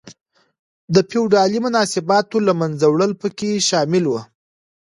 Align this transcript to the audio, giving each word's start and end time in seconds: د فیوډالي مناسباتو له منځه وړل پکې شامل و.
د 0.93 0.95
فیوډالي 1.09 1.59
مناسباتو 1.65 2.37
له 2.47 2.53
منځه 2.59 2.85
وړل 2.89 3.11
پکې 3.21 3.51
شامل 3.69 4.03
و. 4.09 4.13